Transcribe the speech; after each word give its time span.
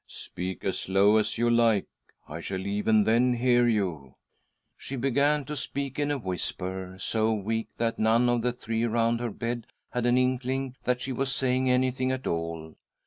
"Speak 0.27 0.65
as 0.65 0.89
low 0.89 1.17
as 1.17 1.37
you 1.37 1.47
like; 1.47 1.85
I 2.27 2.39
shall 2.39 2.65
even 2.65 3.03
then 3.03 3.35
hear 3.35 3.67
you." 3.67 4.15
She 4.75 4.95
began 4.95 5.45
to 5.45 5.55
speak 5.55 5.99
in 5.99 6.09
a 6.09 6.17
whisper 6.17 6.95
so 6.97 7.31
weak 7.33 7.67
that 7.77 7.99
none 7.99 8.27
of 8.27 8.41
the 8.41 8.51
three 8.51 8.83
around 8.83 9.19
her 9.19 9.29
bed 9.29 9.67
had 9.91 10.07
an 10.07 10.17
inkling 10.17 10.75
that 10.85 11.01
she 11.01 11.11
was 11.11 11.31
saying 11.31 11.69
anything 11.69 12.11
at 12.11 12.25
all. 12.25 12.77